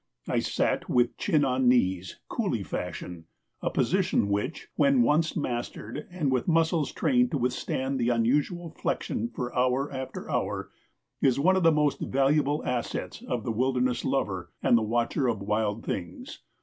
[0.27, 3.25] I sat with chin on knees, coolie fashion
[3.61, 9.29] a position which, when once mastered, and with muscles trained to withstand the unusual flexion
[9.29, 10.71] for hour after hour,
[11.21, 15.39] is one of the most valuable assets of the wilderness lover and the watcher of
[15.39, 16.39] wild things.